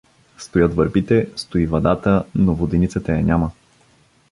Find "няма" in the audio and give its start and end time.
3.23-3.51